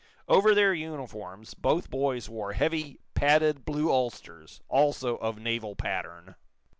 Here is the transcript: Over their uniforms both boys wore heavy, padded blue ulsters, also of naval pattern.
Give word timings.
Over 0.27 0.55
their 0.55 0.73
uniforms 0.73 1.53
both 1.53 1.91
boys 1.91 2.27
wore 2.27 2.53
heavy, 2.53 3.01
padded 3.13 3.65
blue 3.65 3.91
ulsters, 3.91 4.59
also 4.67 5.15
of 5.17 5.37
naval 5.37 5.75
pattern. 5.75 6.33